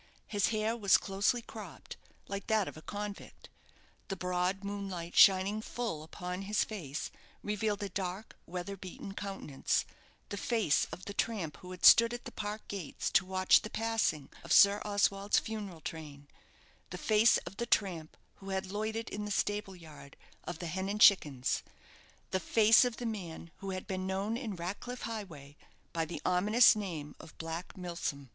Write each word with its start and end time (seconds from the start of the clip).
His 0.25 0.47
hair 0.47 0.75
was 0.75 0.97
closely 0.97 1.43
cropped, 1.43 1.95
like 2.27 2.47
that 2.47 2.67
of 2.67 2.75
a 2.75 2.81
convict. 2.81 3.49
The 4.07 4.15
broad 4.15 4.63
moonlight 4.63 5.15
shining 5.15 5.61
fall 5.61 6.01
upon 6.01 6.41
his 6.41 6.63
face, 6.63 7.11
revealed 7.43 7.83
a 7.83 7.89
dark, 7.89 8.35
weather 8.47 8.75
beaten 8.75 9.13
countenance 9.13 9.85
the 10.29 10.37
face 10.37 10.85
of 10.91 11.05
the 11.05 11.13
tramp 11.13 11.57
who 11.57 11.69
had 11.69 11.85
stood 11.85 12.15
at 12.15 12.25
the 12.25 12.31
park 12.31 12.67
gates 12.67 13.11
to 13.11 13.27
watch 13.27 13.61
the 13.61 13.69
passing 13.69 14.29
of 14.43 14.51
Sir 14.51 14.81
Oswald's 14.83 15.37
funeral 15.37 15.81
train 15.81 16.27
the 16.89 16.97
face 16.97 17.37
of 17.45 17.57
the 17.57 17.67
tramp 17.67 18.17
who 18.37 18.49
had 18.49 18.71
loitered 18.71 19.07
in 19.09 19.25
the 19.25 19.29
stable 19.29 19.75
yard 19.75 20.17
of 20.45 20.57
the 20.57 20.65
"Hen 20.65 20.89
and 20.89 20.99
Chickens" 20.99 21.61
the 22.31 22.39
face 22.39 22.83
of 22.83 22.97
the 22.97 23.05
man 23.05 23.51
who 23.57 23.69
had 23.69 23.85
been 23.85 24.07
known 24.07 24.35
in 24.35 24.55
Ratcliff 24.55 25.01
Highway 25.03 25.57
by 25.93 26.05
the 26.05 26.23
ominous 26.25 26.75
name 26.75 27.15
of 27.19 27.37
Black 27.37 27.77
Milsom. 27.77 28.29